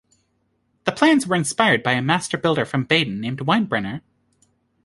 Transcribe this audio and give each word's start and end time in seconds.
The 0.85 0.91
plans 0.91 1.27
were 1.27 1.35
inspired 1.35 1.83
by 1.83 1.91
a 1.91 2.01
master 2.01 2.35
builder 2.35 2.65
from 2.65 2.85
Baden 2.85 3.21
named 3.21 3.37
Weinbrenner. 3.41 4.01